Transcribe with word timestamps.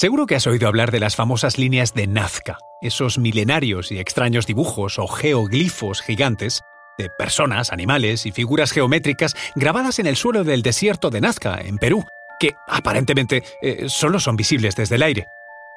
Seguro 0.00 0.24
que 0.24 0.34
has 0.34 0.46
oído 0.46 0.66
hablar 0.66 0.92
de 0.92 0.98
las 0.98 1.14
famosas 1.14 1.58
líneas 1.58 1.92
de 1.92 2.06
Nazca, 2.06 2.56
esos 2.80 3.18
milenarios 3.18 3.92
y 3.92 3.98
extraños 3.98 4.46
dibujos 4.46 4.98
o 4.98 5.06
geoglifos 5.06 6.00
gigantes 6.00 6.62
de 6.96 7.10
personas, 7.18 7.70
animales 7.70 8.24
y 8.24 8.32
figuras 8.32 8.72
geométricas 8.72 9.36
grabadas 9.56 9.98
en 9.98 10.06
el 10.06 10.16
suelo 10.16 10.42
del 10.42 10.62
desierto 10.62 11.10
de 11.10 11.20
Nazca, 11.20 11.60
en 11.60 11.76
Perú, 11.76 12.06
que 12.38 12.54
aparentemente 12.66 13.42
eh, 13.60 13.90
solo 13.90 14.20
son 14.20 14.36
visibles 14.36 14.74
desde 14.74 14.94
el 14.94 15.02
aire. 15.02 15.26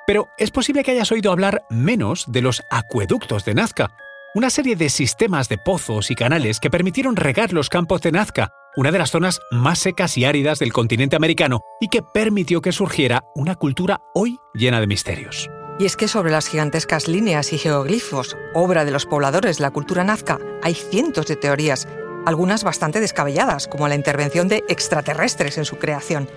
Pero 0.08 0.30
es 0.38 0.52
posible 0.52 0.86
que 0.86 0.92
hayas 0.92 1.12
oído 1.12 1.30
hablar 1.30 1.66
menos 1.70 2.24
de 2.32 2.44
los 2.44 2.64
acueductos 2.70 3.44
de 3.44 3.56
Nazca, 3.56 3.92
una 4.36 4.50
serie 4.50 4.78
de 4.78 4.88
sistemas 4.90 5.50
de 5.50 5.58
pozos 5.58 6.12
y 6.12 6.16
canales 6.16 6.62
que 6.62 6.70
permitieron 6.70 7.18
regar 7.18 7.52
los 7.52 7.68
campos 7.68 8.02
de 8.02 8.14
Nazca, 8.14 8.54
una 8.76 8.92
de 8.92 8.98
las 8.98 9.12
zonas 9.12 9.40
más 9.52 9.80
secas 9.80 10.18
y 10.18 10.26
áridas 10.26 10.60
del 10.60 10.74
continente 10.74 11.16
americano, 11.16 11.62
y 11.80 11.90
que 11.90 12.02
permitió 12.02 12.62
que 12.62 12.72
surgiera 12.72 13.24
una 13.36 13.56
cultura 13.56 14.02
hoy 14.14 14.38
llena 14.54 14.80
de 14.80 14.88
misterios. 14.88 15.50
Y 15.80 15.86
es 15.86 15.98
que 15.98 16.08
sobre 16.08 16.32
las 16.32 16.48
gigantescas 16.48 17.08
líneas 17.08 17.52
y 17.54 17.58
geoglifos, 17.58 18.38
obra 18.54 18.86
de 18.86 18.92
los 18.92 19.06
pobladores 19.06 19.60
la 19.60 19.72
cultura 19.72 20.04
nazca, 20.04 20.40
hay 20.62 20.76
cientos 20.76 21.26
de 21.28 21.36
teorías, 21.36 21.88
algunas 22.26 22.64
bastante 22.64 23.00
descabelladas, 23.00 23.68
como 23.68 23.88
la 23.88 23.96
intervención 23.96 24.48
de 24.48 24.64
extraterrestres 24.70 25.58
en 25.58 25.66
su 25.66 25.78
creación. 25.78 26.30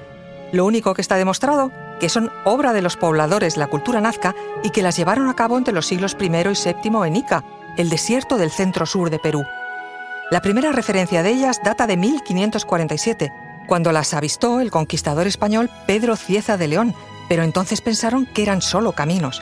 Lo 0.53 0.65
único 0.65 0.95
que 0.95 1.03
está 1.03 1.17
demostrado, 1.17 1.71
que 2.01 2.09
son 2.09 2.31
obra 2.45 2.73
de 2.73 2.83
los 2.83 2.97
pobladores 2.97 3.57
la 3.57 3.67
cultura 3.67 4.01
nazca 4.01 4.35
y 4.63 4.71
que 4.71 4.83
las 4.83 4.97
llevaron 4.97 5.29
a 5.29 5.37
cabo 5.37 5.59
entre 5.59 5.75
los 5.75 5.87
siglos 5.87 6.17
I 6.21 6.27
y 6.27 6.29
VII 6.29 7.07
en 7.07 7.17
Ica, 7.17 7.45
el 7.77 7.91
desierto 7.91 8.39
del 8.39 8.51
centro-sur 8.51 9.11
de 9.11 9.19
Perú. 9.19 9.45
La 10.29 10.43
primera 10.43 10.73
referencia 10.73 11.23
de 11.23 11.31
ellas 11.31 11.61
data 11.63 11.87
de 11.87 11.97
1547, 11.97 13.33
cuando 13.69 13.93
las 13.93 14.13
avistó 14.13 14.59
el 14.61 14.73
conquistador 14.73 15.29
español 15.29 15.71
Pedro 15.87 16.17
Cieza 16.17 16.57
de 16.57 16.67
León, 16.67 16.97
pero 17.29 17.45
entonces 17.45 17.81
pensaron 17.81 18.27
que 18.27 18.43
eran 18.43 18.61
solo 18.61 18.91
caminos. 18.91 19.41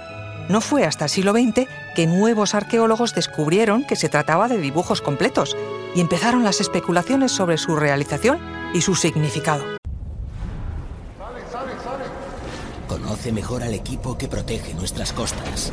No 0.51 0.61
fue 0.61 0.85
hasta 0.85 1.07
el 1.07 1.11
siglo 1.11 1.33
XX 1.33 1.67
que 1.97 2.07
nuevos 2.07 2.55
arqueólogos 2.55 3.15
descubrieron 3.15 3.85
que 3.87 3.97
se 3.97 4.11
trataba 4.11 4.47
de 4.47 4.59
dibujos 4.59 5.01
completos 5.01 5.57
y 5.95 6.03
empezaron 6.03 6.45
las 6.45 6.61
especulaciones 6.61 7.33
sobre 7.33 7.57
su 7.57 7.77
realización 7.77 8.39
y 8.75 8.83
su 8.83 8.95
significado. 8.95 9.65
Conoce 12.87 13.33
mejor 13.33 13.63
al 13.63 13.73
equipo 13.73 14.19
que 14.19 14.29
protege 14.29 14.75
nuestras 14.75 15.15
costas. 15.15 15.73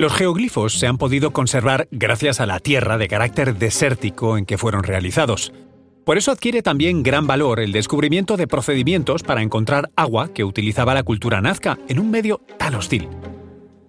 Los 0.00 0.14
geoglifos 0.14 0.78
se 0.78 0.86
han 0.86 0.96
podido 0.96 1.30
conservar 1.30 1.86
gracias 1.90 2.40
a 2.40 2.46
la 2.46 2.58
tierra 2.58 2.96
de 2.96 3.06
carácter 3.06 3.58
desértico 3.58 4.38
en 4.38 4.46
que 4.46 4.56
fueron 4.56 4.82
realizados. 4.82 5.52
Por 6.06 6.16
eso 6.16 6.32
adquiere 6.32 6.62
también 6.62 7.02
gran 7.02 7.26
valor 7.26 7.60
el 7.60 7.70
descubrimiento 7.70 8.38
de 8.38 8.46
procedimientos 8.46 9.22
para 9.22 9.42
encontrar 9.42 9.90
agua 9.96 10.32
que 10.32 10.42
utilizaba 10.42 10.94
la 10.94 11.02
cultura 11.02 11.42
nazca 11.42 11.78
en 11.86 11.98
un 11.98 12.10
medio 12.10 12.40
tan 12.58 12.76
hostil. 12.76 13.10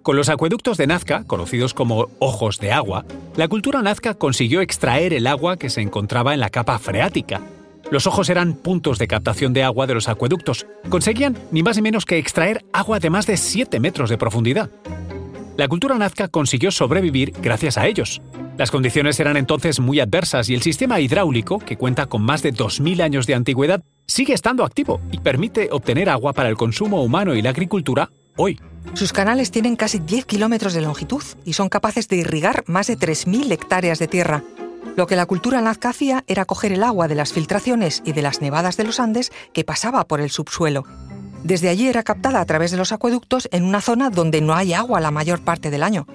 Con 0.04 0.18
los 0.18 0.28
acueductos 0.28 0.76
de 0.76 0.86
Nazca, 0.86 1.24
conocidos 1.24 1.74
como 1.74 2.10
ojos 2.20 2.60
de 2.60 2.74
agua, 2.74 3.06
la 3.38 3.48
cultura 3.48 3.82
nazca 3.82 4.14
consiguió 4.14 4.60
extraer 4.60 5.14
el 5.14 5.28
agua 5.28 5.56
que 5.56 5.70
se 5.70 5.80
encontraba 5.80 6.34
en 6.34 6.42
la 6.42 6.50
capa 6.50 6.78
freática. 6.78 7.40
Los 7.90 8.06
ojos 8.06 8.28
eran 8.28 8.56
puntos 8.56 9.00
de 9.00 9.08
captación 9.08 9.54
de 9.54 9.64
agua 9.64 9.88
de 9.88 9.94
los 9.94 10.10
acueductos. 10.10 10.68
Conseguían 10.90 11.38
ni 11.52 11.64
más 11.64 11.78
ni 11.78 11.84
menos 11.84 12.04
que 12.04 12.18
extraer 12.18 12.66
agua 12.74 13.00
de 13.00 13.10
más 13.10 13.28
de 13.28 13.38
7 13.38 13.80
metros 13.80 14.10
de 14.10 14.18
profundidad. 14.18 14.70
La 15.58 15.68
cultura 15.68 15.96
nazca 15.98 16.28
consiguió 16.30 16.72
sobrevivir 16.72 17.34
gracias 17.42 17.78
a 17.78 17.86
ellos. 17.86 18.22
Las 18.58 18.72
condiciones 18.72 19.20
eran 19.20 19.38
entonces 19.38 19.80
muy 19.80 20.00
adversas 20.00 20.50
y 20.50 20.54
el 20.54 20.62
sistema 20.62 21.00
hidráulico, 21.00 21.60
que 21.60 21.78
cuenta 21.78 22.06
con 22.06 22.22
más 22.22 22.42
de 22.42 22.54
2.000 22.54 23.02
años 23.02 23.28
de 23.28 23.36
antigüedad, 23.36 23.84
sigue 24.06 24.34
estando 24.34 24.64
activo 24.64 25.02
y 25.12 25.20
permite 25.20 25.70
obtener 25.72 26.10
agua 26.10 26.34
para 26.34 26.50
el 26.50 26.56
consumo 26.56 27.04
humano 27.04 27.36
y 27.36 27.42
la 27.42 27.50
agricultura 27.50 28.10
hoy. 28.38 28.60
Sus 28.94 29.14
canales 29.14 29.52
tienen 29.52 29.76
casi 29.76 30.00
10 30.00 30.26
kilómetros 30.26 30.74
de 30.74 30.82
longitud 30.82 31.24
y 31.46 31.54
son 31.54 31.70
capaces 31.70 32.08
de 32.08 32.18
irrigar 32.18 32.64
más 32.68 32.88
de 32.88 32.98
3.000 32.98 33.52
hectáreas 33.52 34.00
de 34.00 34.08
tierra. 34.08 34.44
Lo 34.98 35.08
que 35.08 35.16
la 35.16 35.26
cultura 35.26 35.62
nazca 35.62 35.90
hacía 35.90 36.24
era 36.28 36.46
coger 36.46 36.72
el 36.74 36.84
agua 36.84 37.08
de 37.08 37.16
las 37.16 37.34
filtraciones 37.34 38.02
y 38.06 38.14
de 38.14 38.22
las 38.22 38.42
nevadas 38.42 38.78
de 38.78 38.84
los 38.84 39.00
Andes 39.00 39.32
que 39.54 39.64
pasaba 39.64 40.06
por 40.08 40.20
el 40.22 40.30
subsuelo. 40.30 40.84
Desde 41.44 41.70
allí 41.70 41.88
era 41.88 42.04
captada 42.04 42.40
a 42.40 42.46
través 42.46 42.72
de 42.72 42.78
los 42.78 42.92
acueductos 42.92 43.50
en 43.52 43.64
una 43.64 43.82
zona 43.82 44.10
donde 44.10 44.42
no 44.42 44.54
hay 44.54 44.74
agua 44.74 45.02
la 45.02 45.12
mayor 45.12 45.42
parte 45.42 45.72
del 45.72 45.84
año. 45.84 46.06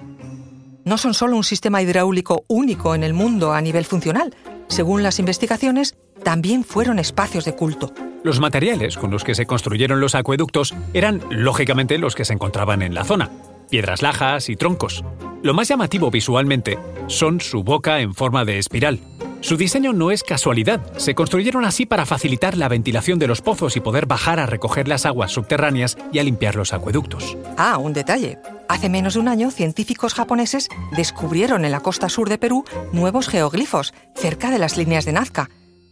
No 0.85 0.97
son 0.97 1.13
solo 1.13 1.35
un 1.35 1.43
sistema 1.43 1.81
hidráulico 1.81 2.45
único 2.47 2.95
en 2.95 3.03
el 3.03 3.13
mundo 3.13 3.53
a 3.53 3.61
nivel 3.61 3.83
funcional. 3.83 4.33
Según 4.67 5.03
las 5.03 5.19
investigaciones, 5.19 5.97
también 6.23 6.63
fueron 6.63 6.97
espacios 6.97 7.43
de 7.43 7.55
culto. 7.55 7.93
Los 8.23 8.39
materiales 8.39 8.97
con 8.97 9.11
los 9.11 9.23
que 9.23 9.35
se 9.35 9.45
construyeron 9.45 9.99
los 9.99 10.15
acueductos 10.15 10.73
eran, 10.93 11.21
lógicamente, 11.29 11.97
los 11.97 12.15
que 12.15 12.25
se 12.25 12.33
encontraban 12.33 12.81
en 12.81 12.93
la 12.93 13.03
zona. 13.03 13.29
Piedras 13.69 14.01
lajas 14.01 14.49
y 14.49 14.55
troncos. 14.55 15.03
Lo 15.43 15.53
más 15.53 15.67
llamativo 15.67 16.09
visualmente 16.09 16.79
son 17.07 17.41
su 17.41 17.63
boca 17.63 17.99
en 17.99 18.13
forma 18.13 18.45
de 18.45 18.57
espiral, 18.57 18.99
su 19.41 19.57
diseño 19.57 19.93
no 19.93 20.11
es 20.11 20.23
casualidad, 20.23 20.81
se 20.97 21.15
construyeron 21.15 21.65
así 21.65 21.85
para 21.85 22.05
facilitar 22.05 22.57
la 22.57 22.67
ventilación 22.67 23.19
de 23.19 23.27
los 23.27 23.41
pozos 23.41 23.77
y 23.77 23.79
poder 23.79 24.05
bajar 24.05 24.39
a 24.39 24.45
recoger 24.45 24.87
las 24.87 25.05
aguas 25.05 25.31
subterráneas 25.31 25.97
y 26.11 26.19
a 26.19 26.23
limpiar 26.23 26.55
los 26.55 26.73
acueductos. 26.73 27.37
Ah, 27.57 27.77
un 27.77 27.93
detalle. 27.93 28.39
Hace 28.67 28.89
menos 28.89 29.13
de 29.13 29.19
un 29.19 29.27
año, 29.27 29.51
científicos 29.51 30.13
japoneses 30.13 30.69
descubrieron 30.95 31.65
en 31.65 31.71
la 31.71 31.79
costa 31.79 32.09
sur 32.09 32.29
de 32.29 32.37
Perú 32.37 32.65
nuevos 32.91 33.27
geoglifos, 33.27 33.93
cerca 34.15 34.49
de 34.49 34.59
las 34.59 34.77
líneas 34.77 35.05
de 35.05 35.13
Nazca. 35.13 35.49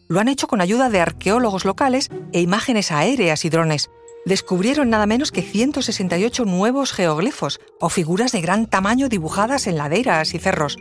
Lo 0.07 0.19
han 0.19 0.27
hecho 0.27 0.47
con 0.47 0.61
ayuda 0.61 0.89
de 0.89 0.99
arqueólogos 0.99 1.65
locales 1.65 2.09
e 2.33 2.41
imágenes 2.41 2.91
aéreas 2.91 3.45
y 3.45 3.49
drones. 3.49 3.89
Descubrieron 4.25 4.89
nada 4.89 5.05
menos 5.05 5.31
que 5.31 5.43
168 5.43 6.45
nuevos 6.45 6.91
geoglifos, 6.91 7.59
o 7.79 7.89
figuras 7.89 8.31
de 8.31 8.41
gran 8.41 8.65
tamaño 8.65 9.07
dibujadas 9.07 9.67
en 9.67 9.77
laderas 9.77 10.33
y 10.33 10.39
cerros. 10.39 10.77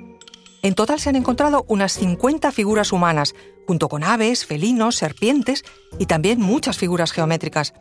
En 0.65 0.75
total 0.75 0.99
se 0.99 1.11
han 1.11 1.17
encontrado 1.17 1.67
unas 1.69 1.93
50 1.93 2.51
figuras 2.51 2.91
humanas, 2.91 3.35
junto 3.67 3.91
con 3.91 4.03
aves, 4.03 4.47
felinos, 4.47 4.97
serpientes 4.97 5.63
y 5.99 6.07
también 6.07 6.41
muchas 6.41 6.79
figuras 6.79 7.13
geométricas. 7.13 7.75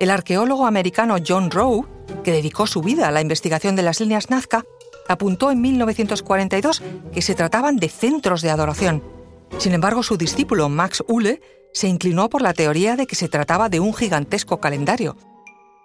El 0.00 0.10
arqueólogo 0.10 0.66
americano 0.66 1.14
John 1.24 1.52
Rowe, 1.52 1.86
que 2.24 2.32
dedicó 2.32 2.66
su 2.66 2.80
vida 2.80 3.06
a 3.06 3.12
la 3.12 3.20
investigación 3.20 3.76
de 3.76 3.82
las 3.82 4.00
líneas 4.00 4.30
Nazca, 4.30 4.64
apuntó 5.06 5.52
en 5.52 5.60
1942 5.60 6.82
que 7.12 7.22
se 7.22 7.36
trataban 7.36 7.76
de 7.76 7.88
centros 7.88 8.42
de 8.42 8.50
adoración. 8.50 9.04
Sin 9.58 9.72
embargo, 9.72 10.02
su 10.02 10.16
discípulo 10.16 10.68
Max 10.68 11.04
Ulle 11.06 11.40
se 11.72 11.86
inclinó 11.86 12.28
por 12.30 12.42
la 12.42 12.52
teoría 12.52 12.96
de 12.96 13.06
que 13.06 13.14
se 13.14 13.28
trataba 13.28 13.68
de 13.68 13.78
un 13.78 13.94
gigantesco 13.94 14.58
calendario. 14.58 15.16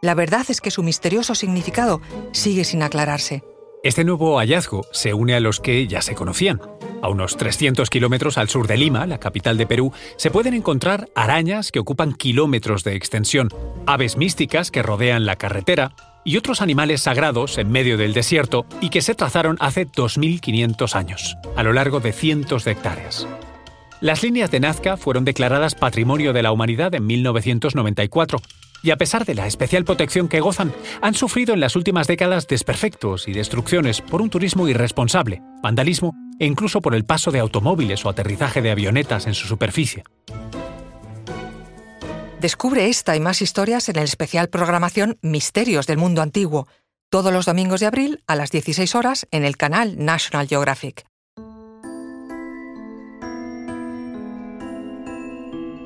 La 0.02 0.16
verdad 0.16 0.48
es 0.50 0.62
que 0.62 0.72
su 0.72 0.81
misterioso 0.81 1.36
significado 1.36 2.02
sigue 2.31 2.64
sin 2.64 2.81
aclararse. 2.81 3.44
Este 3.81 4.03
nuevo 4.03 4.40
hallazgo 4.40 4.85
se 4.91 5.13
une 5.13 5.35
a 5.35 5.40
los 5.40 5.62
que 5.62 5.88
ya 5.88 6.01
se 6.01 6.13
conocían. 6.13 6.59
A 7.01 7.07
unos 7.07 7.38
300 7.38 7.90
kilómetros 7.90 8.38
al 8.38 8.50
sur 8.50 8.67
de 8.67 8.75
Lima, 8.75 9.06
la 9.06 9.22
capital 9.22 9.57
de 9.57 9.66
Perú, 9.66 9.94
se 10.17 10.31
pueden 10.31 10.53
encontrar 10.53 11.07
arañas 11.16 11.72
que 11.72 11.79
ocupan 11.79 12.12
kilómetros 12.12 12.84
de 12.84 12.95
extensión, 12.95 13.47
aves 13.85 14.18
místicas 14.18 14.69
que 14.69 14.84
rodean 14.84 15.25
la 15.25 15.38
carretera 15.38 15.94
y 16.25 16.35
otros 16.35 16.62
animales 16.62 17.03
sagrados 17.03 17.57
en 17.57 17.71
medio 17.71 17.95
del 17.95 18.12
desierto 18.12 18.65
y 18.81 18.89
que 18.89 19.01
se 19.01 19.15
trazaron 19.15 19.56
hace 19.62 19.88
2.500 19.88 20.95
años, 20.95 21.38
a 21.56 21.63
lo 21.63 21.71
largo 21.71 22.01
de 22.01 22.12
cientos 22.12 22.65
de 22.65 22.71
hectáreas. 22.71 23.30
Las 24.01 24.24
líneas 24.24 24.51
de 24.51 24.59
Nazca 24.59 24.98
fueron 24.98 25.24
declaradas 25.24 25.75
Patrimonio 25.75 26.33
de 26.33 26.44
la 26.44 26.51
Humanidad 26.51 26.94
en 26.95 27.06
1994 27.06 28.42
y 28.81 28.92
a 28.92 28.98
pesar 28.98 29.26
de 29.26 29.36
la 29.36 29.48
especial 29.48 29.86
protección 29.86 30.28
que 30.28 30.40
gozan, 30.40 30.74
han 31.02 31.14
sufrido 31.14 31.54
en 31.54 31.60
las 31.60 31.76
últimas 31.76 32.08
décadas 32.08 32.48
desperfectos 32.48 33.28
y 33.28 33.34
destrucciones 33.34 34.02
por 34.02 34.22
un 34.22 34.30
turismo 34.30 34.68
irresponsable, 34.68 35.42
vandalismo 35.62 36.14
e 36.40 36.46
incluso 36.46 36.81
por 36.81 36.96
el 36.96 37.06
paso 37.06 37.31
de 37.31 37.40
automóviles 37.40 38.06
o 38.06 38.10
aterrizaje 38.10 38.62
de 38.62 38.72
avionetas 38.72 39.28
en 39.28 39.34
su 39.34 39.48
superficie. 39.48 40.04
Descubre 42.40 42.88
esta 42.88 43.18
y 43.18 43.20
más 43.20 43.42
historias 43.42 43.90
en 43.90 43.98
el 43.98 44.06
especial 44.06 44.48
programación 44.48 45.18
Misterios 45.22 45.88
del 45.88 45.98
Mundo 45.98 46.22
Antiguo, 46.22 46.68
todos 47.10 47.34
los 47.34 47.46
domingos 47.46 47.81
de 47.81 47.88
abril 47.88 48.24
a 48.28 48.36
las 48.36 48.52
16 48.52 48.96
horas 48.96 49.28
en 49.31 49.44
el 49.44 49.58
canal 49.58 49.98
National 49.98 50.48
Geographic. 50.48 51.08